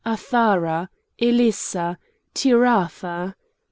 Athara! 0.03 0.89
Elissa! 1.19 1.95
Tiratha! 2.33 3.35